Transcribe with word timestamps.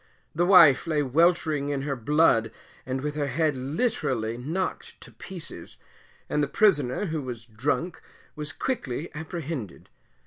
The 0.33 0.47
wife 0.47 0.87
lay 0.87 1.03
weltering 1.03 1.69
in 1.69 1.83
her 1.83 1.95
blood 1.95 2.51
and 2.87 3.01
with 3.01 3.13
her 3.13 3.27
head 3.27 3.55
literally 3.55 4.35
knocked 4.35 4.99
to 5.01 5.11
pieces, 5.11 5.77
and 6.27 6.41
the 6.41 6.47
prisoner, 6.47 7.05
who 7.05 7.21
was 7.21 7.45
drunk, 7.45 8.01
was 8.35 8.51
quickly 8.51 9.13
apprehended. 9.13 9.91